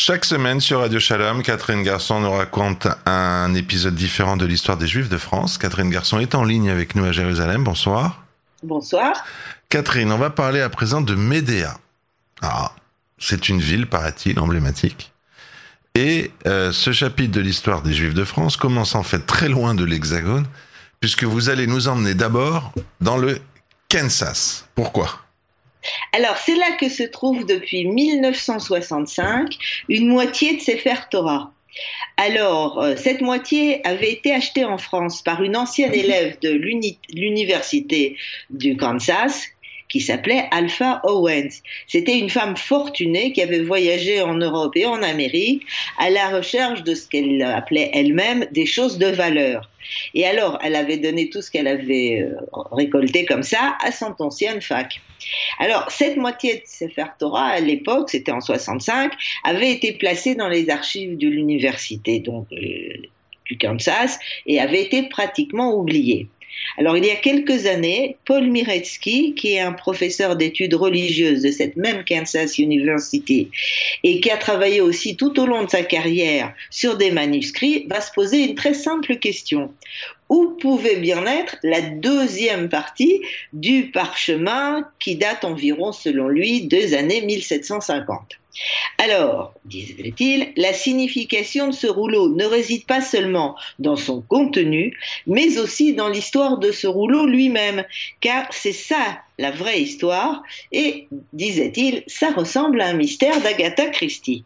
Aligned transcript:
Chaque 0.00 0.24
semaine 0.24 0.60
sur 0.60 0.78
Radio 0.78 1.00
Shalom, 1.00 1.42
Catherine 1.42 1.82
Garçon 1.82 2.20
nous 2.20 2.30
raconte 2.30 2.86
un 3.04 3.52
épisode 3.54 3.96
différent 3.96 4.36
de 4.36 4.46
l'histoire 4.46 4.76
des 4.76 4.86
Juifs 4.86 5.08
de 5.08 5.18
France. 5.18 5.58
Catherine 5.58 5.90
Garçon 5.90 6.20
est 6.20 6.36
en 6.36 6.44
ligne 6.44 6.70
avec 6.70 6.94
nous 6.94 7.04
à 7.04 7.10
Jérusalem. 7.10 7.64
Bonsoir. 7.64 8.22
Bonsoir. 8.62 9.24
Catherine, 9.68 10.12
on 10.12 10.16
va 10.16 10.30
parler 10.30 10.60
à 10.60 10.68
présent 10.68 11.00
de 11.00 11.16
Médéa. 11.16 11.76
Ah, 12.42 12.70
c'est 13.18 13.48
une 13.48 13.60
ville, 13.60 13.88
paraît-il, 13.88 14.38
emblématique. 14.38 15.10
Et 15.96 16.30
euh, 16.46 16.70
ce 16.70 16.92
chapitre 16.92 17.32
de 17.32 17.40
l'histoire 17.40 17.82
des 17.82 17.92
Juifs 17.92 18.14
de 18.14 18.24
France 18.24 18.56
commence 18.56 18.94
en 18.94 19.02
fait 19.02 19.26
très 19.26 19.48
loin 19.48 19.74
de 19.74 19.82
l'Hexagone, 19.82 20.46
puisque 21.00 21.24
vous 21.24 21.48
allez 21.48 21.66
nous 21.66 21.88
emmener 21.88 22.14
d'abord 22.14 22.72
dans 23.00 23.16
le 23.16 23.40
Kansas. 23.88 24.64
Pourquoi? 24.76 25.27
Alors, 26.12 26.36
c'est 26.36 26.54
là 26.54 26.72
que 26.78 26.88
se 26.88 27.02
trouve 27.02 27.46
depuis 27.46 27.86
1965 27.86 29.56
une 29.88 30.08
moitié 30.08 30.56
de 30.56 30.60
Sefer 30.60 31.08
Torah. 31.10 31.52
Alors, 32.16 32.82
euh, 32.82 32.96
cette 32.96 33.20
moitié 33.20 33.86
avait 33.86 34.12
été 34.12 34.32
achetée 34.32 34.64
en 34.64 34.78
France 34.78 35.22
par 35.22 35.42
une 35.42 35.56
ancienne 35.56 35.94
élève 35.94 36.38
de 36.40 36.50
l'université 36.50 38.16
du 38.50 38.76
Kansas 38.76 39.44
qui 39.88 40.00
s'appelait 40.00 40.44
Alpha 40.50 41.00
Owens. 41.04 41.62
C'était 41.86 42.18
une 42.18 42.30
femme 42.30 42.56
fortunée 42.56 43.32
qui 43.32 43.42
avait 43.42 43.62
voyagé 43.62 44.20
en 44.20 44.34
Europe 44.34 44.76
et 44.76 44.86
en 44.86 45.02
Amérique 45.02 45.64
à 45.98 46.10
la 46.10 46.28
recherche 46.28 46.82
de 46.82 46.94
ce 46.94 47.08
qu'elle 47.08 47.42
appelait 47.42 47.90
elle-même 47.94 48.46
des 48.52 48.66
choses 48.66 48.98
de 48.98 49.06
valeur. 49.06 49.70
Et 50.14 50.26
alors, 50.26 50.58
elle 50.62 50.74
avait 50.74 50.98
donné 50.98 51.30
tout 51.30 51.40
ce 51.40 51.50
qu'elle 51.50 51.68
avait 51.68 52.20
euh, 52.22 52.36
récolté 52.72 53.24
comme 53.24 53.42
ça 53.42 53.76
à 53.80 53.92
son 53.92 54.14
ancienne 54.18 54.60
fac. 54.60 55.00
Alors, 55.58 55.90
cette 55.90 56.16
moitié 56.16 56.56
de 56.56 56.62
Sefer 56.64 57.06
Torah, 57.18 57.46
à 57.46 57.60
l'époque, 57.60 58.10
c'était 58.10 58.32
en 58.32 58.40
65, 58.40 59.12
avait 59.44 59.72
été 59.72 59.92
placée 59.92 60.34
dans 60.34 60.48
les 60.48 60.70
archives 60.70 61.16
de 61.16 61.28
l'université 61.28 62.20
donc, 62.20 62.46
euh, 62.52 62.92
du 63.46 63.58
Kansas 63.58 64.18
et 64.46 64.60
avait 64.60 64.82
été 64.82 65.08
pratiquement 65.08 65.74
oubliée. 65.74 66.28
Alors, 66.76 66.96
il 66.96 67.04
y 67.04 67.10
a 67.10 67.16
quelques 67.16 67.66
années, 67.66 68.16
Paul 68.24 68.46
Miretsky, 68.46 69.34
qui 69.34 69.54
est 69.54 69.60
un 69.60 69.72
professeur 69.72 70.36
d'études 70.36 70.74
religieuses 70.74 71.42
de 71.42 71.50
cette 71.50 71.76
même 71.76 72.04
Kansas 72.04 72.58
University 72.58 73.48
et 74.04 74.20
qui 74.20 74.30
a 74.30 74.36
travaillé 74.36 74.80
aussi 74.80 75.16
tout 75.16 75.38
au 75.40 75.46
long 75.46 75.64
de 75.64 75.70
sa 75.70 75.82
carrière 75.82 76.54
sur 76.70 76.96
des 76.96 77.10
manuscrits, 77.10 77.86
va 77.88 78.00
se 78.00 78.12
poser 78.12 78.44
une 78.44 78.54
très 78.54 78.74
simple 78.74 79.16
question 79.16 79.72
où 80.28 80.56
pouvait 80.60 80.96
bien 80.96 81.24
être 81.26 81.56
la 81.62 81.80
deuxième 81.80 82.68
partie 82.68 83.22
du 83.52 83.90
parchemin 83.90 84.88
qui 84.98 85.16
date 85.16 85.44
environ, 85.44 85.92
selon 85.92 86.28
lui, 86.28 86.66
des 86.66 86.94
années 86.94 87.22
1750. 87.22 88.38
Alors, 88.98 89.52
disait-il, 89.64 90.52
la 90.56 90.72
signification 90.72 91.68
de 91.68 91.74
ce 91.74 91.86
rouleau 91.86 92.28
ne 92.28 92.44
réside 92.44 92.84
pas 92.86 93.00
seulement 93.00 93.56
dans 93.78 93.96
son 93.96 94.20
contenu, 94.20 94.98
mais 95.26 95.58
aussi 95.58 95.94
dans 95.94 96.08
l'histoire 96.08 96.58
de 96.58 96.72
ce 96.72 96.86
rouleau 96.86 97.26
lui-même, 97.26 97.84
car 98.20 98.52
c'est 98.52 98.72
ça 98.72 99.20
la 99.38 99.52
vraie 99.52 99.80
histoire, 99.80 100.42
et, 100.72 101.06
disait-il, 101.32 102.02
ça 102.08 102.30
ressemble 102.30 102.80
à 102.80 102.88
un 102.88 102.94
mystère 102.94 103.40
d'Agatha 103.40 103.86
Christie. 103.86 104.44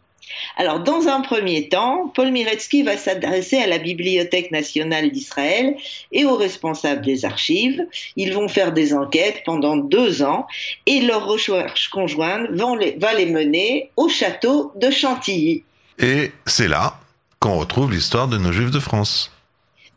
Alors, 0.57 0.79
dans 0.79 1.07
un 1.07 1.21
premier 1.21 1.69
temps, 1.69 2.11
Paul 2.13 2.31
Miretsky 2.31 2.83
va 2.83 2.97
s'adresser 2.97 3.57
à 3.57 3.67
la 3.67 3.77
Bibliothèque 3.77 4.51
nationale 4.51 5.11
d'Israël 5.11 5.75
et 6.11 6.25
aux 6.25 6.35
responsables 6.35 7.03
des 7.03 7.25
archives. 7.25 7.81
Ils 8.15 8.33
vont 8.33 8.47
faire 8.47 8.71
des 8.71 8.93
enquêtes 8.93 9.41
pendant 9.45 9.77
deux 9.77 10.23
ans 10.23 10.47
et 10.85 11.01
leur 11.01 11.25
recherche 11.25 11.89
conjointe 11.89 12.49
va 12.51 13.13
les 13.13 13.25
mener 13.25 13.89
au 13.97 14.09
château 14.09 14.71
de 14.75 14.89
Chantilly. 14.89 15.63
Et 15.99 16.31
c'est 16.45 16.67
là 16.67 16.99
qu'on 17.39 17.57
retrouve 17.57 17.91
l'histoire 17.91 18.27
de 18.27 18.37
nos 18.37 18.51
Juifs 18.51 18.71
de 18.71 18.79
France. 18.79 19.31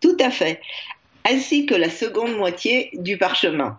Tout 0.01 0.17
à 0.21 0.31
fait, 0.31 0.61
ainsi 1.29 1.67
que 1.67 1.75
la 1.75 1.91
seconde 1.91 2.37
moitié 2.37 2.91
du 2.95 3.19
parchemin. 3.19 3.79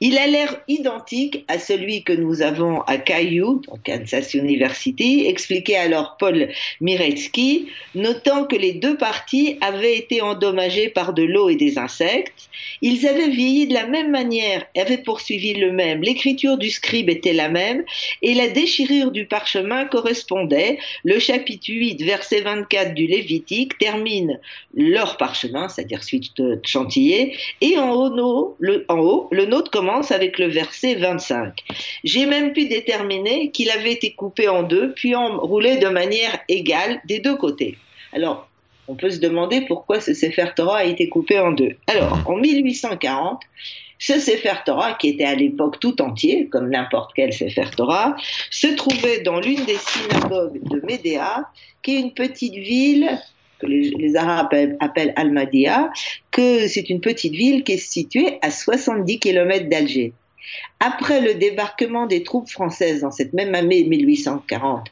Il 0.00 0.18
a 0.18 0.26
l'air 0.26 0.60
identique 0.68 1.44
à 1.48 1.58
celui 1.58 2.02
que 2.02 2.12
nous 2.12 2.42
avons 2.42 2.80
à 2.82 2.96
Caillou, 2.96 3.62
donc 3.68 3.82
Kansas 3.84 4.34
University, 4.34 5.24
expliquait 5.26 5.76
alors 5.76 6.16
Paul 6.18 6.48
Miretsky, 6.80 7.68
notant 7.94 8.44
que 8.44 8.56
les 8.56 8.72
deux 8.72 8.96
parties 8.96 9.56
avaient 9.60 9.96
été 9.96 10.20
endommagées 10.20 10.88
par 10.88 11.12
de 11.12 11.22
l'eau 11.22 11.48
et 11.48 11.56
des 11.56 11.78
insectes. 11.78 12.48
Ils 12.82 13.06
avaient 13.06 13.28
vieilli 13.28 13.68
de 13.68 13.74
la 13.74 13.86
même 13.86 14.10
manière, 14.10 14.64
avaient 14.76 14.98
poursuivi 14.98 15.54
le 15.54 15.72
même, 15.72 16.02
l'écriture 16.02 16.58
du 16.58 16.70
scribe 16.70 17.08
était 17.08 17.32
la 17.32 17.48
même, 17.48 17.84
et 18.22 18.34
la 18.34 18.48
déchirure 18.48 19.10
du 19.10 19.26
parchemin 19.26 19.84
correspondait. 19.84 20.78
Le 21.04 21.18
chapitre 21.18 21.66
8, 21.68 22.02
verset 22.02 22.40
24 22.40 22.94
du 22.94 23.06
Lévitique 23.06 23.78
termine 23.78 24.40
leur 24.74 25.16
parchemin, 25.16 25.68
c'est-à-dire 25.68 26.02
suite 26.02 26.36
de 26.36 26.60
Chantilly, 26.64 27.36
et 27.60 27.78
en 27.78 27.92
haut, 27.92 28.56
le, 28.58 28.84
en 28.88 28.98
haut, 28.98 29.28
le 29.30 29.46
nôtre 29.48 29.70
commence 29.70 30.12
avec 30.12 30.38
le 30.38 30.46
verset 30.46 30.94
25. 30.94 31.54
J'ai 32.04 32.26
même 32.26 32.52
pu 32.52 32.68
déterminer 32.68 33.50
qu'il 33.50 33.70
avait 33.70 33.92
été 33.92 34.12
coupé 34.12 34.48
en 34.48 34.62
deux, 34.62 34.92
puis 34.94 35.14
enroulé 35.14 35.76
de 35.78 35.88
manière 35.88 36.38
égale 36.48 37.00
des 37.06 37.18
deux 37.18 37.36
côtés. 37.36 37.76
Alors, 38.12 38.48
on 38.86 38.94
peut 38.94 39.10
se 39.10 39.20
demander 39.20 39.62
pourquoi 39.62 40.00
ce 40.00 40.14
Sefer 40.14 40.48
Torah 40.56 40.78
a 40.78 40.84
été 40.84 41.08
coupé 41.08 41.38
en 41.38 41.52
deux. 41.52 41.76
Alors, 41.86 42.18
en 42.26 42.36
1840, 42.36 43.42
ce 43.98 44.18
Sefer 44.18 44.54
Torah, 44.64 44.94
qui 44.94 45.08
était 45.08 45.24
à 45.24 45.34
l'époque 45.34 45.80
tout 45.80 46.00
entier, 46.00 46.48
comme 46.48 46.70
n'importe 46.70 47.12
quel 47.14 47.32
Sefer 47.32 47.70
Torah, 47.76 48.16
se 48.50 48.68
trouvait 48.68 49.20
dans 49.20 49.40
l'une 49.40 49.64
des 49.64 49.76
synagogues 49.76 50.60
de 50.62 50.80
Médéa, 50.86 51.50
qui 51.82 51.96
est 51.96 52.00
une 52.00 52.14
petite 52.14 52.54
ville 52.54 53.18
que 53.58 53.66
les, 53.66 54.16
Arabes 54.16 54.76
appellent, 54.80 55.12
Almadia, 55.16 55.90
que 56.30 56.66
c'est 56.68 56.90
une 56.90 57.00
petite 57.00 57.32
ville 57.34 57.64
qui 57.64 57.72
est 57.72 57.76
située 57.76 58.38
à 58.42 58.50
70 58.50 59.18
km 59.18 59.68
d'Alger. 59.68 60.12
Après 60.80 61.20
le 61.20 61.34
débarquement 61.34 62.06
des 62.06 62.22
troupes 62.22 62.48
françaises 62.48 63.02
dans 63.02 63.10
cette 63.10 63.32
même 63.32 63.54
année 63.54 63.84
1840 63.84 64.86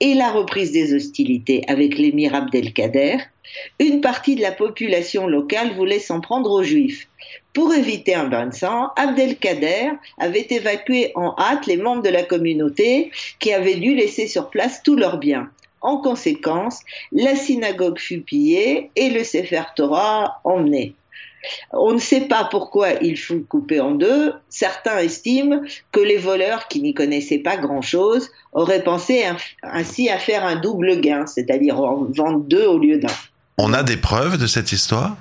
et 0.00 0.14
la 0.14 0.30
reprise 0.30 0.72
des 0.72 0.94
hostilités 0.94 1.62
avec 1.68 1.96
l'émir 1.96 2.34
Abdelkader, 2.34 3.16
une 3.78 4.00
partie 4.00 4.36
de 4.36 4.42
la 4.42 4.52
population 4.52 5.26
locale 5.26 5.74
voulait 5.74 5.98
s'en 5.98 6.20
prendre 6.20 6.50
aux 6.50 6.62
Juifs. 6.62 7.08
Pour 7.54 7.72
éviter 7.74 8.14
un 8.14 8.28
bain 8.28 8.46
de 8.46 8.54
sang, 8.54 8.90
Abdelkader 8.96 9.90
avait 10.18 10.46
évacué 10.50 11.12
en 11.14 11.34
hâte 11.38 11.66
les 11.66 11.76
membres 11.76 12.02
de 12.02 12.10
la 12.10 12.22
communauté 12.22 13.10
qui 13.38 13.52
avaient 13.52 13.76
dû 13.76 13.94
laisser 13.94 14.26
sur 14.26 14.50
place 14.50 14.82
tous 14.82 14.96
leurs 14.96 15.18
biens. 15.18 15.50
En 15.80 15.98
conséquence, 15.98 16.80
la 17.12 17.36
synagogue 17.36 17.98
fut 17.98 18.20
pillée 18.20 18.90
et 18.96 19.10
le 19.10 19.24
Sefer 19.24 19.62
Torah 19.76 20.40
emmené. 20.44 20.94
On 21.72 21.92
ne 21.92 21.98
sait 21.98 22.22
pas 22.22 22.48
pourquoi 22.50 22.94
il 23.00 23.16
fut 23.16 23.42
coupé 23.42 23.80
en 23.80 23.92
deux. 23.92 24.32
Certains 24.48 24.98
estiment 24.98 25.60
que 25.92 26.00
les 26.00 26.16
voleurs, 26.16 26.66
qui 26.68 26.80
n'y 26.80 26.94
connaissaient 26.94 27.38
pas 27.38 27.56
grand-chose, 27.56 28.30
auraient 28.52 28.82
pensé 28.82 29.24
ainsi 29.62 30.10
à 30.10 30.18
faire 30.18 30.44
un 30.44 30.56
double 30.56 31.00
gain, 31.00 31.26
c'est-à-dire 31.26 31.80
en 31.80 32.04
vendre 32.04 32.40
deux 32.40 32.66
au 32.66 32.78
lieu 32.78 32.98
d'un. 32.98 33.12
On 33.56 33.72
a 33.72 33.82
des 33.82 33.96
preuves 33.96 34.38
de 34.38 34.46
cette 34.46 34.72
histoire? 34.72 35.16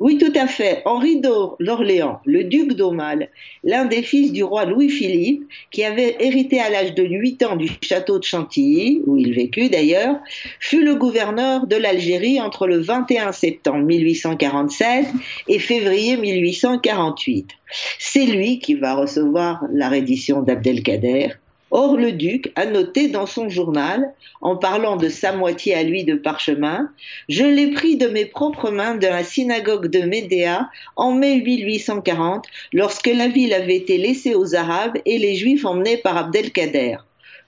Oui, 0.00 0.16
tout 0.16 0.32
à 0.34 0.46
fait. 0.46 0.80
Henri 0.86 1.20
d'Orléans, 1.20 2.20
le 2.24 2.44
duc 2.44 2.72
d'Aumale, 2.72 3.28
l'un 3.64 3.84
des 3.84 4.02
fils 4.02 4.32
du 4.32 4.42
roi 4.42 4.64
Louis-Philippe, 4.64 5.46
qui 5.70 5.84
avait 5.84 6.16
hérité 6.20 6.58
à 6.58 6.70
l'âge 6.70 6.94
de 6.94 7.04
8 7.04 7.42
ans 7.42 7.56
du 7.56 7.68
château 7.82 8.18
de 8.18 8.24
Chantilly, 8.24 9.02
où 9.06 9.18
il 9.18 9.34
vécut 9.34 9.68
d'ailleurs, 9.68 10.16
fut 10.58 10.82
le 10.82 10.94
gouverneur 10.94 11.66
de 11.66 11.76
l'Algérie 11.76 12.40
entre 12.40 12.66
le 12.66 12.78
21 12.78 13.32
septembre 13.32 13.84
1847 13.84 15.06
et 15.48 15.58
février 15.58 16.16
1848. 16.16 17.50
C'est 17.98 18.24
lui 18.24 18.58
qui 18.58 18.74
va 18.74 18.94
recevoir 18.94 19.64
la 19.70 19.90
reddition 19.90 20.40
d'Abdelkader, 20.40 21.34
Or, 21.70 21.96
le 21.96 22.12
duc 22.12 22.52
a 22.56 22.66
noté 22.66 23.08
dans 23.08 23.26
son 23.26 23.48
journal, 23.48 24.12
en 24.40 24.56
parlant 24.56 24.96
de 24.96 25.08
sa 25.08 25.32
moitié 25.32 25.74
à 25.74 25.82
lui 25.82 26.04
de 26.04 26.14
parchemin, 26.14 26.90
je 27.28 27.44
l'ai 27.44 27.70
pris 27.70 27.96
de 27.96 28.08
mes 28.08 28.24
propres 28.24 28.70
mains 28.70 28.96
de 28.96 29.06
la 29.06 29.22
synagogue 29.22 29.86
de 29.86 30.00
Médéa 30.00 30.68
en 30.96 31.12
mai 31.12 31.40
1840, 31.40 32.46
lorsque 32.72 33.06
la 33.06 33.28
ville 33.28 33.54
avait 33.54 33.76
été 33.76 33.98
laissée 33.98 34.34
aux 34.34 34.54
Arabes 34.54 34.98
et 35.04 35.18
les 35.18 35.36
Juifs 35.36 35.64
emmenés 35.64 35.98
par 35.98 36.16
Abdelkader. 36.16 36.96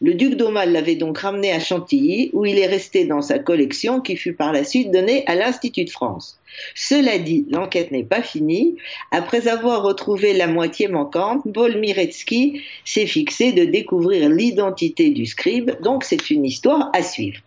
Le 0.03 0.15
duc 0.15 0.35
d'Aumale 0.35 0.73
l'avait 0.73 0.97
donc 0.97 1.19
ramené 1.19 1.53
à 1.53 1.61
Chantilly, 1.61 2.31
où 2.33 2.45
il 2.45 2.59
est 2.59 2.67
resté 2.67 3.05
dans 3.05 3.23
sa 3.23 3.39
collection 3.39 4.01
qui 4.01 4.17
fut 4.17 4.33
par 4.33 4.53
la 4.53 4.65
suite 4.65 4.91
donnée 4.91 5.23
à 5.29 5.37
l'Institut 5.37 5.85
de 5.85 5.91
France. 5.91 6.41
Cela 6.75 7.19
dit, 7.19 7.47
l'enquête 7.49 7.93
n'est 7.93 8.03
pas 8.03 8.21
finie. 8.21 8.77
Après 9.13 9.47
avoir 9.47 9.85
retrouvé 9.85 10.33
la 10.33 10.49
moitié 10.49 10.89
manquante, 10.89 11.43
Paul 11.55 11.79
Miretsky 11.79 12.63
s'est 12.85 13.07
fixé 13.07 13.53
de 13.53 13.65
découvrir 13.65 14.29
l'identité 14.29 15.11
du 15.11 15.25
scribe, 15.25 15.71
donc 15.83 16.03
c'est 16.03 16.31
une 16.31 16.45
histoire 16.45 16.91
à 16.93 17.05
suivre. 17.05 17.39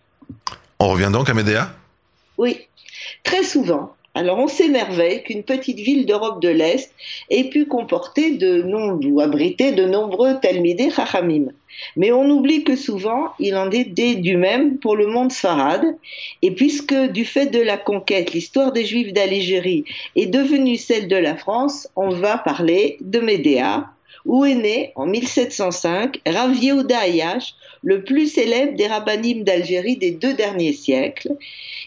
On 0.80 0.88
revient 0.88 1.10
donc 1.12 1.28
à 1.28 1.34
Médéa? 1.34 1.70
Oui. 2.38 2.56
Très 3.22 3.44
souvent, 3.44 3.94
Alors 4.16 4.38
on 4.38 4.48
s'émerveille 4.48 5.22
qu'une 5.24 5.42
petite 5.42 5.78
ville 5.78 6.06
d'Europe 6.06 6.40
de 6.40 6.48
l'Est 6.48 6.90
ait 7.28 7.50
pu 7.50 7.66
comporter 7.66 8.30
de 8.38 8.62
ou 9.06 9.20
abriter 9.20 9.72
de 9.72 9.84
nombreux 9.84 10.40
Talmidei 10.40 10.90
Chachamim. 10.90 11.48
Mais 11.96 12.12
on 12.12 12.30
oublie 12.30 12.64
que 12.64 12.76
souvent, 12.76 13.34
il 13.38 13.54
en 13.56 13.70
est 13.70 13.84
du 14.14 14.38
même 14.38 14.78
pour 14.78 14.96
le 14.96 15.06
monde 15.06 15.32
Sfarad. 15.32 15.82
Et 16.40 16.50
puisque 16.50 16.94
du 16.94 17.26
fait 17.26 17.48
de 17.48 17.60
la 17.60 17.76
conquête, 17.76 18.32
l'histoire 18.32 18.72
des 18.72 18.86
Juifs 18.86 19.12
d'Algérie 19.12 19.84
est 20.16 20.24
devenue 20.24 20.78
celle 20.78 21.08
de 21.08 21.16
la 21.16 21.36
France, 21.36 21.86
on 21.94 22.08
va 22.08 22.38
parler 22.38 22.96
de 23.02 23.20
Médéa, 23.20 23.90
où 24.24 24.44
est 24.44 24.54
né 24.54 24.92
en 24.96 25.06
1705 25.06 26.20
Rav 26.26 26.54
Yehuda 26.54 26.98
Ayash, 26.98 27.54
le 27.82 28.02
plus 28.02 28.26
célèbre 28.26 28.76
des 28.76 28.86
rabbinim 28.86 29.44
d'Algérie 29.44 29.96
des 29.96 30.10
deux 30.10 30.34
derniers 30.34 30.72
siècles. 30.72 31.36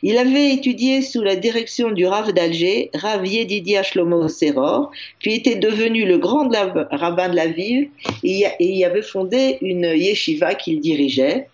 Il 0.01 0.17
avait 0.17 0.53
étudié 0.53 1.01
sous 1.01 1.21
la 1.21 1.35
direction 1.35 1.91
du 1.91 2.05
Rav 2.05 2.31
d'Alger, 2.31 2.89
Rav 2.93 3.25
Yedidia 3.25 3.83
Shlomo 3.83 4.27
Seror, 4.29 4.91
puis 5.19 5.35
était 5.35 5.57
devenu 5.57 6.05
le 6.05 6.17
grand 6.17 6.49
rabbin 6.91 7.29
de 7.29 7.35
la 7.35 7.47
ville 7.47 7.89
et 8.23 8.45
y 8.59 8.85
avait 8.85 9.01
fondé 9.01 9.57
une 9.61 9.83
yeshiva 9.83 10.55
qu'il 10.55 10.79
dirigeait. 10.79 11.47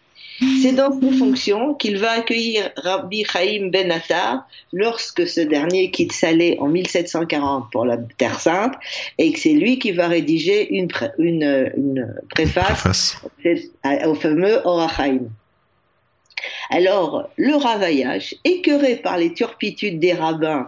C'est 0.62 0.74
dans 0.74 0.92
ces 1.00 1.12
fonctions 1.12 1.74
qu'il 1.76 1.98
va 1.98 2.12
accueillir 2.12 2.70
Rabbi 2.76 3.24
Chaim 3.24 3.70
Ben 3.72 3.92
Attar 3.92 4.46
lorsque 4.74 5.28
ce 5.28 5.40
dernier 5.40 5.92
quitte 5.92 6.12
Salé 6.12 6.58
en 6.60 6.68
1740 6.68 7.72
pour 7.72 7.86
la 7.86 7.98
Terre 8.18 8.40
Sainte 8.40 8.74
et 9.18 9.32
que 9.32 9.40
c'est 9.40 9.54
lui 9.54 9.80
qui 9.80 9.92
va 9.92 10.08
rédiger 10.08 10.74
une, 10.74 10.88
préface, 12.30 13.18
au 14.06 14.16
fameux 14.16 14.60
Orachaim. 14.66 15.20
Alors, 16.70 17.30
le 17.38 17.56
ravaillage, 17.56 18.36
écœuré 18.44 18.98
par 18.98 19.18
les 19.18 19.34
turpitudes 19.34 20.00
des 20.00 20.14
rabbins 20.14 20.68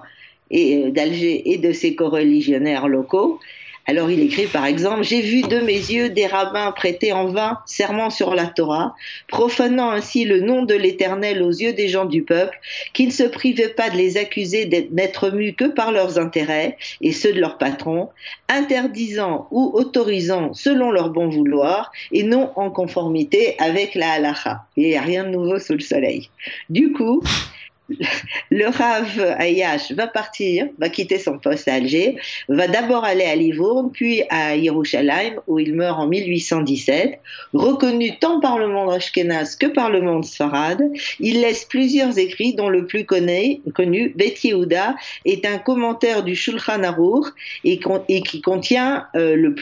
euh, 0.54 0.92
d'Alger 0.92 1.52
et 1.52 1.58
de 1.58 1.72
ses 1.74 1.96
coreligionnaires 1.96 2.88
locaux, 2.88 3.40
alors 3.89 4.12
il 4.12 4.19
écrit 4.19 4.48
par 4.48 4.66
exemple 4.66 5.04
J'ai 5.04 5.22
vu 5.22 5.42
de 5.44 5.60
mes 5.60 5.78
yeux 5.78 6.10
des 6.10 6.28
rabbins 6.28 6.74
prêter 6.74 7.13
en 7.13 7.28
vain 7.28 7.60
serment 7.66 8.10
sur 8.10 8.36
la 8.36 8.45
Torah, 8.45 8.95
profanant 9.30 9.89
ainsi 9.89 10.25
le 10.25 10.42
nom 10.42 10.63
de 10.63 10.75
l'Éternel 10.75 11.42
aux 11.42 11.51
yeux 11.51 11.72
des 11.72 11.88
gens 11.88 12.04
du 12.04 12.24
peuple, 12.24 12.60
qui 12.94 13.06
ne 13.06 13.12
se 13.12 13.24
privaient 13.24 13.69
pas 13.69 13.89
de 13.89 13.95
les 13.95 14.18
accuser 14.18 14.66
d'être 14.66 15.30
mus 15.30 15.54
que 15.54 15.66
par 15.66 15.94
leurs 15.94 16.19
intérêts 16.19 16.78
et 17.00 17.13
ceux 17.13 17.31
de 17.31 17.39
leurs 17.39 17.57
patrons, 17.57 18.10
interdisant 18.50 19.48
ou 19.51 19.72
autorisant 19.74 20.54
selon 20.54 20.92
leur 20.92 21.10
bon 21.10 21.30
vouloir 21.30 21.92
et 22.12 22.24
non 22.24 22.51
en 22.57 22.69
conformité 22.69 23.56
avec 23.60 23.95
la 23.95 24.12
halacha. 24.12 24.66
Il 24.75 24.88
n'y 24.88 24.98
a 24.98 25.01
rien 25.01 25.24
de 25.24 25.30
nouveau 25.30 25.60
sous 25.60 25.74
le 25.74 25.80
soleil. 25.80 26.30
Du 26.69 26.92
coup, 26.92 27.24
le 28.50 28.68
Rav 28.68 29.36
Ayash 29.38 29.92
va 29.92 30.07
partir, 30.07 30.68
va 30.78 30.89
quitter 30.89 31.19
son 31.19 31.39
poste 31.39 31.68
à 31.68 31.75
Alger, 31.75 32.18
va 32.50 32.68
d'abord 32.68 33.04
aller 33.04 33.24
à 33.24 33.36
Livourne, 33.36 33.92
puis 33.92 34.24
à 34.30 34.56
Yerushalayim, 34.56 35.36
où 35.48 35.60
il 35.60 35.74
meurt 35.74 36.00
en 36.00 36.07
1817. 36.07 37.19
Reconnu 37.54 38.18
tant 38.19 38.39
par 38.39 38.57
le 38.57 38.68
monde 38.68 38.92
ashkénaze 38.92 39.56
que 39.56 39.68
par 39.68 39.89
le 39.89 40.01
monde 40.01 40.25
sfarad, 40.25 40.81
il 41.19 41.42
laisse 41.42 41.66
plusieurs 41.66 42.18
écrits, 42.18 42.54
dont 42.54 42.69
le 42.69 42.86
plus 42.86 43.06
connu, 43.06 43.62
connu 43.74 44.13
Bet 44.16 44.36
Yehuda, 44.44 44.95
est 45.25 45.45
un 45.45 45.57
commentaire 45.57 46.24
du 46.24 46.36
Shulchan 46.36 46.84
Aruch 46.84 47.28
et, 47.63 47.80
qui 48.22 48.42
contient 48.42 49.07
euh, 49.16 49.54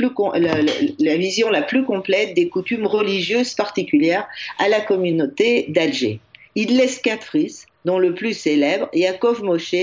la 0.99 1.17
vision 1.17 1.49
la 1.49 1.61
plus 1.61 1.83
complète 1.83 2.33
des 2.33 2.49
coutumes 2.49 2.87
religieuses 2.87 3.53
particulières 3.53 4.27
à 4.59 4.69
la 4.69 4.81
communauté 4.81 5.65
d'Alger. 5.69 6.19
Il 6.55 6.77
laisse 6.77 6.99
quatre 6.99 7.27
fils, 7.31 7.65
dont 7.83 7.99
le 7.99 8.13
plus 8.13 8.33
célèbre, 8.33 8.89
Yaakov 8.93 9.43
Moshe, 9.43 9.75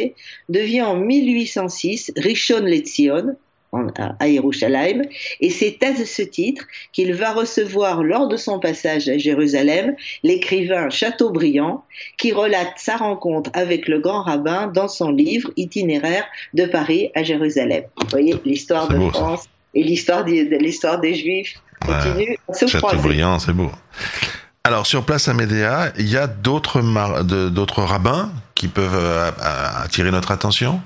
devient 0.49 0.83
en 0.83 0.97
1806 0.97 2.13
Rishon 2.17 2.65
Letzion, 2.65 3.37
à 4.21 4.29
Yerushalayim, 4.29 5.03
et 5.41 5.51
c'est 5.51 5.83
à 5.83 5.95
ce 5.95 6.23
titre 6.23 6.67
qu'il 6.93 7.15
va 7.15 7.33
recevoir 7.33 8.03
lors 8.03 8.29
de 8.29 8.37
son 8.37 8.59
passage 8.59 9.09
à 9.09 9.17
Jérusalem 9.17 9.97
l'écrivain 10.23 10.91
Chateaubriand 10.91 11.83
qui 12.19 12.33
relate 12.33 12.75
sa 12.77 12.97
rencontre 12.97 13.51
avec 13.55 13.89
le 13.89 13.99
grand 13.99 14.23
rabbin 14.23 14.67
dans 14.67 14.89
son 14.89 15.11
livre 15.11 15.51
itinéraire 15.57 16.27
de 16.53 16.67
Paris 16.67 17.11
à 17.15 17.23
Jérusalem. 17.23 17.85
Vous 17.97 18.09
voyez 18.11 18.35
l'histoire 18.45 18.89
de 18.89 18.99
France 19.09 19.49
et 19.75 19.83
l'histoire 19.83 20.25
l'histoire 20.27 21.01
des 21.01 21.15
Juifs 21.15 21.55
continue 21.81 22.37
Chateaubriand, 22.69 23.39
c'est 23.39 23.55
beau. 23.55 23.71
Alors 24.65 24.87
sur 24.87 25.05
place 25.05 25.27
à 25.27 25.35
Médéa, 25.35 25.93
il 25.99 26.09
y 26.09 26.17
a 26.17 26.29
d'autres 26.29 26.81
rabbins 27.83 28.33
qui 28.55 28.69
peuvent 28.69 28.95
euh, 28.95 29.31
attirer 29.83 30.13
notre 30.13 30.31
attention? 30.31 30.81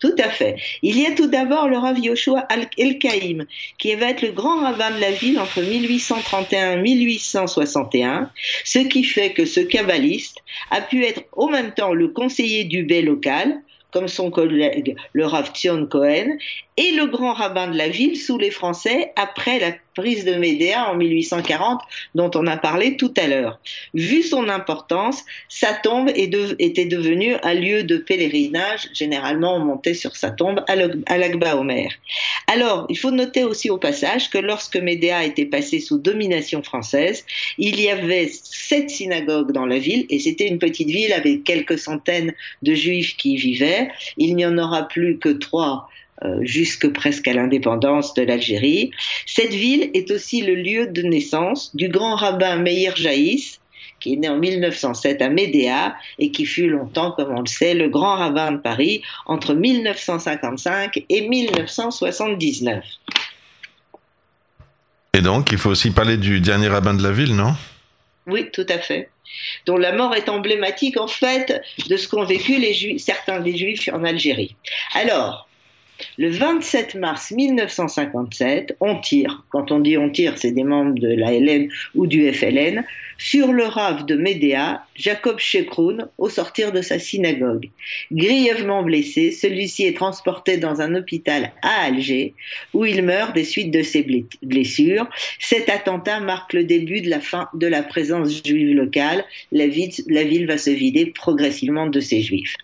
Tout 0.00 0.16
à 0.18 0.30
fait. 0.30 0.56
Il 0.82 0.98
y 0.98 1.06
a 1.06 1.14
tout 1.14 1.28
d'abord 1.28 1.68
le 1.68 1.76
Rav 1.78 1.96
Yoshua 1.98 2.48
El-Kaïm, 2.76 3.44
qui 3.78 3.94
va 3.94 4.10
être 4.10 4.22
le 4.22 4.32
grand 4.32 4.62
rabbin 4.62 4.90
de 4.90 4.98
la 4.98 5.12
ville 5.12 5.38
entre 5.38 5.60
1831 5.60 6.72
et 6.72 6.76
1861, 6.82 8.30
ce 8.64 8.78
qui 8.80 9.04
fait 9.04 9.32
que 9.32 9.44
ce 9.44 9.60
kabbaliste 9.60 10.38
a 10.70 10.80
pu 10.80 11.04
être 11.04 11.22
au 11.32 11.48
même 11.48 11.72
temps 11.72 11.92
le 11.92 12.08
conseiller 12.08 12.64
du 12.64 12.82
B 12.82 13.04
local, 13.04 13.60
comme 13.92 14.08
son 14.08 14.30
collègue 14.30 14.96
le 15.12 15.26
Rav 15.26 15.50
Tzion 15.52 15.86
Cohen, 15.86 16.38
et 16.76 16.92
le 16.92 17.06
grand 17.06 17.34
rabbin 17.34 17.68
de 17.68 17.76
la 17.76 17.88
ville 17.88 18.16
sous 18.16 18.38
les 18.38 18.50
Français 18.50 19.12
après 19.16 19.60
la 19.60 19.72
prise 19.94 20.24
de 20.24 20.34
Médéa 20.34 20.90
en 20.90 20.96
1840 20.96 21.80
dont 22.14 22.30
on 22.34 22.46
a 22.46 22.56
parlé 22.56 22.96
tout 22.96 23.12
à 23.16 23.26
l'heure. 23.26 23.60
Vu 23.94 24.22
son 24.22 24.48
importance, 24.48 25.24
sa 25.48 25.72
tombe 25.72 26.10
était 26.14 26.84
devenue 26.84 27.34
un 27.42 27.54
lieu 27.54 27.82
de 27.82 27.96
pèlerinage. 27.96 28.88
Généralement, 28.94 29.56
on 29.56 29.60
montait 29.60 29.94
sur 29.94 30.16
sa 30.16 30.30
tombe 30.30 30.62
à 30.66 31.18
l'Akba 31.18 31.56
Omer. 31.56 31.90
Alors, 32.46 32.86
il 32.88 32.98
faut 32.98 33.10
noter 33.10 33.44
aussi 33.44 33.70
au 33.70 33.78
passage 33.78 34.30
que 34.30 34.38
lorsque 34.38 34.76
Médéa 34.76 35.24
était 35.24 35.46
passé 35.46 35.80
sous 35.80 35.98
domination 35.98 36.62
française, 36.62 37.24
il 37.58 37.80
y 37.80 37.88
avait 37.88 38.30
sept 38.32 38.90
synagogues 38.90 39.52
dans 39.52 39.66
la 39.66 39.78
ville 39.78 40.06
et 40.08 40.18
c'était 40.18 40.48
une 40.48 40.58
petite 40.58 40.88
ville 40.88 41.12
avec 41.12 41.44
quelques 41.44 41.78
centaines 41.78 42.32
de 42.62 42.74
juifs 42.74 43.16
qui 43.16 43.34
y 43.34 43.36
vivaient. 43.36 43.90
Il 44.16 44.34
n'y 44.36 44.46
en 44.46 44.58
aura 44.58 44.88
plus 44.88 45.18
que 45.18 45.28
trois 45.28 45.88
jusque 46.42 46.92
presque 46.92 47.28
à 47.28 47.32
l'indépendance 47.32 48.14
de 48.14 48.22
l'Algérie. 48.22 48.90
Cette 49.26 49.52
ville 49.52 49.90
est 49.94 50.10
aussi 50.10 50.42
le 50.42 50.54
lieu 50.54 50.86
de 50.86 51.02
naissance 51.02 51.74
du 51.74 51.88
grand 51.88 52.14
rabbin 52.14 52.56
Meir 52.56 52.96
Jaïs, 52.96 53.60
qui 54.00 54.14
est 54.14 54.16
né 54.16 54.28
en 54.28 54.38
1907 54.38 55.20
à 55.22 55.28
Médéa 55.28 55.94
et 56.18 56.30
qui 56.30 56.46
fut 56.46 56.68
longtemps, 56.68 57.12
comme 57.12 57.34
on 57.36 57.40
le 57.40 57.46
sait, 57.46 57.74
le 57.74 57.88
grand 57.88 58.16
rabbin 58.16 58.52
de 58.52 58.58
Paris 58.58 59.02
entre 59.26 59.54
1955 59.54 61.04
et 61.08 61.28
1979. 61.28 62.84
Et 65.12 65.20
donc, 65.22 65.52
il 65.52 65.58
faut 65.58 65.70
aussi 65.70 65.90
parler 65.90 66.16
du 66.16 66.40
dernier 66.40 66.68
rabbin 66.68 66.94
de 66.94 67.02
la 67.02 67.12
ville, 67.12 67.34
non? 67.34 67.54
Oui, 68.26 68.46
tout 68.52 68.66
à 68.68 68.78
fait. 68.78 69.10
Dont 69.66 69.76
la 69.76 69.92
mort 69.92 70.14
est 70.14 70.28
emblématique, 70.28 70.96
en 70.96 71.08
fait, 71.08 71.62
de 71.88 71.96
ce 71.96 72.08
qu'ont 72.08 72.24
vécu 72.24 72.58
les 72.58 72.98
certains 72.98 73.40
des 73.40 73.56
Juifs 73.56 73.88
en 73.92 74.04
Algérie. 74.04 74.56
Alors, 74.94 75.48
le 76.18 76.30
27 76.30 76.94
mars 76.94 77.30
1957, 77.30 78.76
on 78.80 78.98
tire, 79.00 79.44
quand 79.50 79.72
on 79.72 79.80
dit 79.80 79.96
on 79.96 80.10
tire, 80.10 80.38
c'est 80.38 80.52
des 80.52 80.64
membres 80.64 80.98
de 80.98 81.08
la 81.08 81.32
LN 81.32 81.68
ou 81.94 82.06
du 82.06 82.32
FLN, 82.32 82.84
sur 83.18 83.52
le 83.52 83.64
rave 83.64 84.06
de 84.06 84.16
Médéa, 84.16 84.82
Jacob 84.96 85.38
Chekroun, 85.38 86.08
au 86.16 86.30
sortir 86.30 86.72
de 86.72 86.80
sa 86.80 86.98
synagogue. 86.98 87.68
Grièvement 88.10 88.82
blessé, 88.82 89.30
celui-ci 89.30 89.84
est 89.84 89.96
transporté 89.96 90.56
dans 90.56 90.80
un 90.80 90.94
hôpital 90.94 91.52
à 91.62 91.84
Alger, 91.84 92.34
où 92.72 92.86
il 92.86 93.02
meurt 93.02 93.34
des 93.34 93.44
suites 93.44 93.70
de 93.70 93.82
ses 93.82 94.06
blessures. 94.42 95.06
Cet 95.38 95.68
attentat 95.68 96.20
marque 96.20 96.54
le 96.54 96.64
début 96.64 97.02
de 97.02 97.10
la 97.10 97.20
fin 97.20 97.48
de 97.52 97.66
la 97.66 97.82
présence 97.82 98.42
juive 98.42 98.74
locale. 98.74 99.24
La 99.52 99.66
ville, 99.66 99.92
la 100.08 100.24
ville 100.24 100.46
va 100.46 100.56
se 100.56 100.70
vider 100.70 101.06
progressivement 101.06 101.88
de 101.88 102.00
ses 102.00 102.22
juifs. 102.22 102.56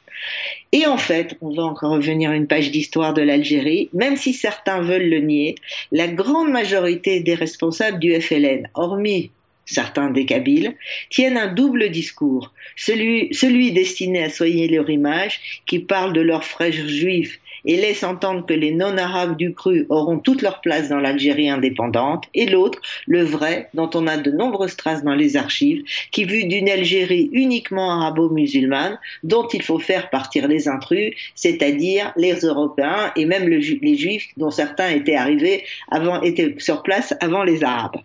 Et 0.73 0.87
en 0.87 0.99
fait, 0.99 1.37
on 1.41 1.51
va 1.51 1.63
encore 1.63 1.93
revenir 1.93 2.31
à 2.31 2.37
une 2.37 2.47
page 2.47 2.71
d'histoire 2.71 3.15
de 3.15 3.23
l'Algérie, 3.23 3.89
même 3.93 4.17
si 4.17 4.33
certains 4.33 4.81
veulent 4.81 5.09
le 5.09 5.21
nier, 5.21 5.55
la 5.93 6.09
grande 6.09 6.51
majorité 6.51 7.21
des 7.21 7.35
responsables 7.35 7.99
du 7.99 8.13
FLN, 8.21 8.69
hormis 8.75 9.31
certains 9.67 10.11
des 10.11 10.25
Kabyles, 10.25 10.75
tiennent 11.11 11.37
un 11.37 11.53
double 11.53 11.91
discours, 11.91 12.53
celui, 12.77 13.73
destiné 13.73 14.23
à 14.23 14.31
soigner 14.31 14.69
leur 14.69 14.89
image, 14.89 15.63
qui 15.67 15.81
parle 15.81 16.13
de 16.13 16.21
leurs 16.21 16.45
frères 16.45 16.73
juifs 16.73 17.41
et 17.67 17.77
laisse 17.77 18.05
entendre 18.05 18.47
que 18.47 18.55
les 18.55 18.73
non-arabes 18.73 19.37
du 19.37 19.53
cru 19.53 19.87
auront 19.89 20.19
toute 20.19 20.43
leur 20.43 20.61
place 20.61 20.89
dans 20.89 21.01
l'Algérie 21.01 21.51
indépendante, 21.51 22.25
et 22.35 22.47
l'autre, 22.47 22.81
le 23.07 23.23
vrai, 23.23 23.69
dont 23.75 23.91
on 23.95 24.07
a 24.07 24.17
de 24.17 24.31
nombreuses 24.31 24.77
traces 24.77 25.05
dans 25.05 25.15
les 25.15 25.37
archives, 25.37 25.83
qui 26.11 26.25
vu 26.25 26.45
d'une 26.45 26.69
Algérie 26.69 27.29
uniquement 27.33 27.91
arabo-musulmane, 27.91 28.99
dont 29.23 29.47
il 29.49 29.63
faut 29.63 29.79
faire 29.79 30.11
partir 30.11 30.49
les 30.49 30.69
intrus, 30.69 31.15
c'est-à-dire 31.35 32.13
les 32.17 32.41
Européens 32.41 33.13
et 33.17 33.27
même 33.27 33.49
les 33.49 33.97
Juifs, 33.97 34.29
dont 34.37 34.51
certains 34.51 34.91
étaient 34.91 35.17
arrivés 35.17 35.65
avant, 35.91 36.23
étaient 36.23 36.55
sur 36.59 36.83
place 36.83 37.15
avant 37.21 37.43
les 37.43 37.65
Arabes. 37.65 38.01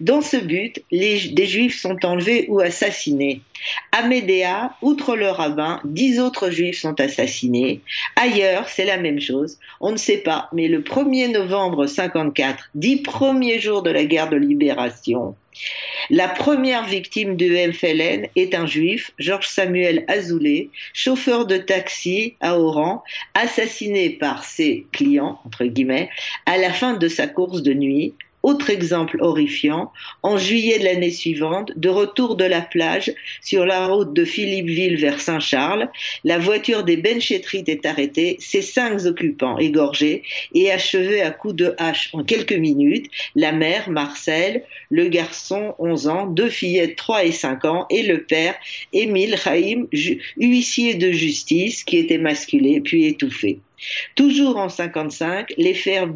Dans 0.00 0.20
ce 0.20 0.36
but, 0.36 0.82
des 0.90 1.46
Juifs 1.46 1.80
sont 1.80 2.04
enlevés 2.04 2.46
ou 2.48 2.60
assassinés. 2.60 3.40
À 3.92 4.06
Médéa, 4.06 4.76
outre 4.82 5.16
le 5.16 5.28
rabbin, 5.28 5.80
dix 5.84 6.20
autres 6.20 6.50
juifs 6.50 6.80
sont 6.80 7.00
assassinés. 7.00 7.80
Ailleurs, 8.16 8.68
c'est 8.68 8.84
la 8.84 8.98
même 8.98 9.20
chose. 9.20 9.58
On 9.80 9.92
ne 9.92 9.96
sait 9.96 10.18
pas, 10.18 10.48
mais 10.52 10.68
le 10.68 10.82
1er 10.82 11.32
novembre 11.32 11.86
54, 11.86 12.70
dix 12.74 12.98
premiers 12.98 13.60
jours 13.60 13.82
de 13.82 13.90
la 13.90 14.04
guerre 14.04 14.28
de 14.28 14.36
libération, 14.36 15.34
la 16.10 16.28
première 16.28 16.84
victime 16.84 17.36
du 17.36 17.50
MFLN 17.50 18.28
est 18.34 18.54
un 18.54 18.66
juif, 18.66 19.12
Georges 19.18 19.48
Samuel 19.48 20.04
Azoulay, 20.08 20.68
chauffeur 20.92 21.46
de 21.46 21.56
taxi 21.56 22.34
à 22.40 22.58
Oran, 22.58 23.02
assassiné 23.34 24.10
par 24.10 24.44
ses 24.44 24.86
clients, 24.92 25.38
entre 25.44 25.64
guillemets, 25.64 26.10
à 26.46 26.58
la 26.58 26.72
fin 26.72 26.94
de 26.94 27.08
sa 27.08 27.26
course 27.26 27.62
de 27.62 27.72
nuit 27.72 28.14
autre 28.44 28.68
exemple 28.68 29.16
horrifiant, 29.20 29.90
en 30.22 30.36
juillet 30.36 30.78
de 30.78 30.84
l'année 30.84 31.10
suivante, 31.10 31.72
de 31.76 31.88
retour 31.88 32.36
de 32.36 32.44
la 32.44 32.60
plage 32.60 33.12
sur 33.40 33.64
la 33.64 33.86
route 33.86 34.12
de 34.12 34.24
Philippeville 34.24 34.96
vers 34.96 35.20
Saint-Charles, 35.20 35.88
la 36.24 36.38
voiture 36.38 36.84
des 36.84 36.98
Benchetrit 36.98 37.64
est 37.66 37.86
arrêtée, 37.86 38.36
ses 38.40 38.62
cinq 38.62 39.06
occupants 39.06 39.58
égorgés 39.58 40.22
et 40.54 40.70
achevés 40.70 41.22
à 41.22 41.30
coups 41.30 41.56
de 41.56 41.74
hache 41.78 42.10
en 42.12 42.22
quelques 42.22 42.52
minutes, 42.52 43.10
la 43.34 43.52
mère, 43.52 43.88
Marcel, 43.88 44.62
le 44.90 45.08
garçon, 45.08 45.74
11 45.78 46.08
ans, 46.08 46.26
deux 46.26 46.50
fillettes, 46.50 46.96
3 46.96 47.24
et 47.24 47.32
5 47.32 47.64
ans, 47.64 47.86
et 47.88 48.02
le 48.02 48.24
père, 48.24 48.54
Émile 48.92 49.36
Chaim, 49.36 49.86
huissier 50.36 50.94
de 50.94 51.10
justice, 51.10 51.82
qui 51.82 51.96
était 51.96 52.18
masculé 52.18 52.82
puis 52.82 53.06
étouffé. 53.06 53.60
Toujours 54.14 54.56
en 54.56 54.68
55, 54.68 55.54
les 55.56 55.74
frères, 55.74 56.08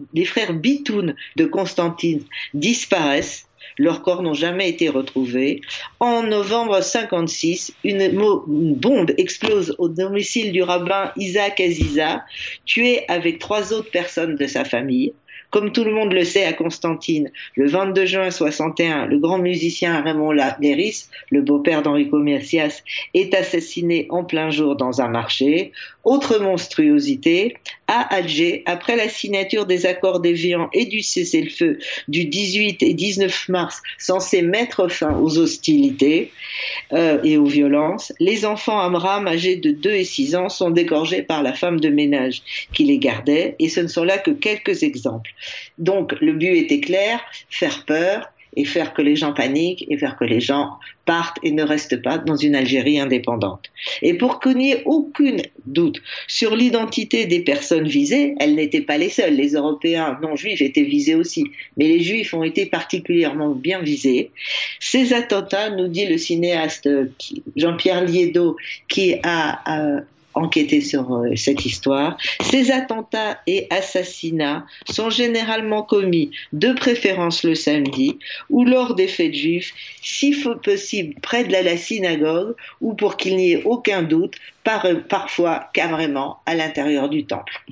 Bitoun 0.52 1.14
de 1.36 1.44
Constantine 1.44 2.22
disparaissent. 2.54 3.46
Leurs 3.76 4.02
corps 4.02 4.22
n'ont 4.22 4.34
jamais 4.34 4.68
été 4.68 4.88
retrouvés. 4.88 5.60
En 6.00 6.22
novembre 6.22 6.80
56, 6.82 7.74
une, 7.84 8.00
une, 8.00 8.74
bombe 8.74 9.12
explose 9.18 9.74
au 9.78 9.88
domicile 9.88 10.52
du 10.52 10.62
rabbin 10.62 11.12
Isaac 11.16 11.60
Aziza, 11.60 12.24
tué 12.64 13.04
avec 13.08 13.38
trois 13.38 13.72
autres 13.72 13.90
personnes 13.90 14.36
de 14.36 14.46
sa 14.46 14.64
famille. 14.64 15.12
Comme 15.50 15.72
tout 15.72 15.84
le 15.84 15.92
monde 15.92 16.12
le 16.12 16.24
sait 16.24 16.44
à 16.44 16.52
Constantine, 16.52 17.30
le 17.56 17.66
22 17.68 18.04
juin 18.04 18.30
61, 18.30 19.06
le 19.06 19.18
grand 19.18 19.38
musicien 19.38 20.02
Raymond 20.02 20.32
Léris, 20.32 21.06
le 21.30 21.40
beau-père 21.40 21.82
d'Enrico 21.82 22.18
Mercias, 22.18 22.82
est 23.14 23.34
assassiné 23.34 24.06
en 24.10 24.24
plein 24.24 24.50
jour 24.50 24.76
dans 24.76 25.00
un 25.00 25.08
marché. 25.08 25.72
Autre 26.08 26.38
monstruosité, 26.38 27.58
à 27.86 28.00
Alger, 28.14 28.62
après 28.64 28.96
la 28.96 29.10
signature 29.10 29.66
des 29.66 29.84
accords 29.84 30.20
d'Évian 30.20 30.70
et 30.72 30.86
du 30.86 31.02
cessez-le-feu 31.02 31.78
du 32.08 32.24
18 32.24 32.82
et 32.82 32.94
19 32.94 33.50
mars, 33.50 33.82
censé 33.98 34.40
mettre 34.40 34.88
fin 34.88 35.14
aux 35.18 35.36
hostilités 35.36 36.32
euh, 36.94 37.22
et 37.24 37.36
aux 37.36 37.44
violences, 37.44 38.14
les 38.20 38.46
enfants 38.46 38.80
Amram 38.80 39.28
âgés 39.28 39.56
de 39.56 39.70
2 39.70 39.90
et 39.90 40.04
6 40.04 40.34
ans 40.34 40.48
sont 40.48 40.70
dégorgés 40.70 41.20
par 41.20 41.42
la 41.42 41.52
femme 41.52 41.78
de 41.78 41.90
ménage 41.90 42.40
qui 42.72 42.84
les 42.84 42.96
gardait, 42.96 43.54
et 43.58 43.68
ce 43.68 43.80
ne 43.80 43.88
sont 43.88 44.04
là 44.04 44.16
que 44.16 44.30
quelques 44.30 44.82
exemples. 44.84 45.32
Donc 45.76 46.14
le 46.22 46.32
but 46.32 46.56
était 46.56 46.80
clair, 46.80 47.20
faire 47.50 47.84
peur 47.84 48.32
et 48.58 48.64
faire 48.64 48.92
que 48.92 49.00
les 49.00 49.14
gens 49.14 49.32
paniquent 49.32 49.86
et 49.88 49.96
faire 49.96 50.16
que 50.16 50.24
les 50.24 50.40
gens 50.40 50.72
partent 51.04 51.38
et 51.44 51.52
ne 51.52 51.62
restent 51.62 52.02
pas 52.02 52.18
dans 52.18 52.36
une 52.36 52.56
Algérie 52.56 52.98
indépendante. 52.98 53.70
Et 54.02 54.14
pour 54.14 54.40
qu'il 54.40 54.56
n'y 54.56 54.72
ait 54.72 54.82
aucun 54.84 55.36
doute 55.64 56.02
sur 56.26 56.56
l'identité 56.56 57.24
des 57.26 57.40
personnes 57.40 57.86
visées, 57.86 58.34
elles 58.40 58.56
n'étaient 58.56 58.82
pas 58.82 58.98
les 58.98 59.08
seules. 59.08 59.34
Les 59.34 59.52
Européens 59.52 60.18
non 60.20 60.34
juifs 60.34 60.60
étaient 60.60 60.82
visés 60.82 61.14
aussi, 61.14 61.44
mais 61.76 61.86
les 61.86 62.00
juifs 62.00 62.34
ont 62.34 62.42
été 62.42 62.66
particulièrement 62.66 63.50
bien 63.50 63.80
visés. 63.80 64.30
Ces 64.80 65.12
attentats, 65.12 65.70
nous 65.70 65.86
dit 65.86 66.06
le 66.06 66.18
cinéaste 66.18 66.88
Jean-Pierre 67.56 68.04
Liedot, 68.04 68.56
qui 68.88 69.14
a, 69.22 70.02
enquêter 70.38 70.80
sur 70.80 71.14
euh, 71.14 71.36
cette 71.36 71.64
histoire. 71.64 72.16
Ces 72.42 72.70
attentats 72.70 73.38
et 73.46 73.66
assassinats 73.70 74.64
sont 74.88 75.10
généralement 75.10 75.82
commis 75.82 76.30
de 76.52 76.72
préférence 76.72 77.44
le 77.44 77.54
samedi 77.54 78.18
ou 78.50 78.64
lors 78.64 78.94
des 78.94 79.08
fêtes 79.08 79.34
juives, 79.34 79.70
si 80.02 80.34
possible 80.62 81.14
près 81.20 81.44
de 81.44 81.52
la 81.52 81.76
synagogue 81.76 82.54
ou 82.80 82.94
pour 82.94 83.16
qu'il 83.16 83.36
n'y 83.36 83.52
ait 83.52 83.62
aucun 83.64 84.02
doute, 84.02 84.34
par, 84.64 84.86
parfois 85.08 85.70
carrément 85.72 86.38
à 86.46 86.54
l'intérieur 86.54 87.08
du 87.08 87.24
temple. 87.24 87.64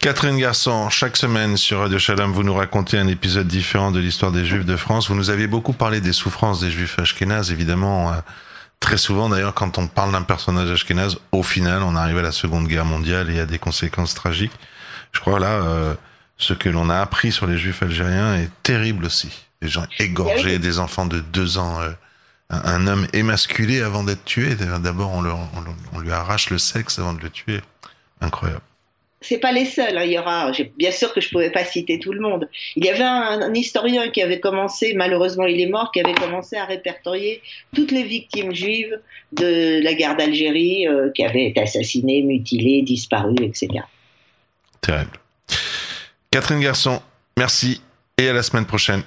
Catherine 0.00 0.38
Garçon, 0.38 0.90
chaque 0.90 1.16
semaine 1.16 1.56
sur 1.56 1.80
Radio 1.80 1.98
Shalom, 1.98 2.32
vous 2.32 2.44
nous 2.44 2.54
racontez 2.54 2.98
un 2.98 3.08
épisode 3.08 3.48
différent 3.48 3.90
de 3.90 3.98
l'histoire 3.98 4.30
des 4.30 4.44
Juifs 4.44 4.64
de 4.64 4.76
France. 4.76 5.08
Vous 5.08 5.16
nous 5.16 5.30
aviez 5.30 5.48
beaucoup 5.48 5.72
parlé 5.72 6.00
des 6.00 6.12
souffrances 6.12 6.60
des 6.60 6.70
Juifs 6.70 6.98
ashkénazes, 7.00 7.50
évidemment. 7.50 8.12
Très 8.80 8.96
souvent, 8.96 9.28
d'ailleurs, 9.28 9.54
quand 9.54 9.78
on 9.78 9.86
parle 9.86 10.12
d'un 10.12 10.22
personnage 10.22 10.70
ashkénaze, 10.70 11.18
au 11.32 11.42
final, 11.42 11.82
on 11.82 11.96
arrive 11.96 12.18
à 12.18 12.22
la 12.22 12.32
Seconde 12.32 12.68
Guerre 12.68 12.84
mondiale 12.84 13.28
et 13.28 13.34
il 13.34 13.36
y 13.36 13.40
a 13.40 13.46
des 13.46 13.58
conséquences 13.58 14.14
tragiques. 14.14 14.52
Je 15.12 15.20
crois 15.20 15.40
là, 15.40 15.62
euh, 15.62 15.94
ce 16.36 16.54
que 16.54 16.68
l'on 16.68 16.88
a 16.88 16.98
appris 16.98 17.32
sur 17.32 17.46
les 17.46 17.58
Juifs 17.58 17.82
algériens 17.82 18.36
est 18.36 18.50
terrible 18.62 19.04
aussi. 19.04 19.46
Des 19.60 19.68
gens 19.68 19.86
égorgés, 19.98 20.58
des 20.58 20.78
enfants 20.78 21.06
de 21.06 21.20
deux 21.20 21.58
ans, 21.58 21.80
euh, 21.80 21.90
un, 22.50 22.86
homme 22.86 23.06
émasculé 23.12 23.82
avant 23.82 24.04
d'être 24.04 24.24
tué. 24.24 24.54
D'abord, 24.54 25.10
on, 25.10 25.24
on 25.92 25.98
lui 25.98 26.12
arrache 26.12 26.50
le 26.50 26.58
sexe 26.58 26.98
avant 26.98 27.12
de 27.12 27.20
le 27.20 27.30
tuer. 27.30 27.60
Incroyable 28.20 28.62
c'est 29.20 29.38
pas 29.38 29.52
les 29.52 29.64
seuls. 29.64 29.96
Hein. 29.96 30.04
Il 30.04 30.12
y 30.12 30.18
aura, 30.18 30.52
bien 30.76 30.92
sûr 30.92 31.12
que 31.12 31.20
je 31.20 31.28
pouvais 31.30 31.50
pas 31.50 31.64
citer 31.64 31.98
tout 31.98 32.12
le 32.12 32.20
monde. 32.20 32.48
Il 32.76 32.84
y 32.84 32.88
avait 32.88 33.02
un, 33.02 33.52
historien 33.54 34.08
qui 34.08 34.22
avait 34.22 34.40
commencé, 34.40 34.94
malheureusement 34.94 35.46
il 35.46 35.60
est 35.60 35.68
mort, 35.68 35.90
qui 35.92 36.00
avait 36.00 36.14
commencé 36.14 36.56
à 36.56 36.64
répertorier 36.64 37.42
toutes 37.74 37.90
les 37.90 38.04
victimes 38.04 38.54
juives 38.54 39.00
de 39.32 39.82
la 39.82 39.94
guerre 39.94 40.16
d'Algérie 40.16 40.86
euh, 40.86 41.10
qui 41.10 41.24
avaient 41.24 41.46
été 41.46 41.60
assassinées, 41.60 42.22
mutilées, 42.22 42.82
disparues, 42.82 43.42
etc. 43.42 43.68
Terrible. 44.80 45.18
Catherine 46.30 46.60
Garçon, 46.60 47.02
merci 47.36 47.80
et 48.18 48.28
à 48.28 48.32
la 48.32 48.42
semaine 48.42 48.66
prochaine. 48.66 49.02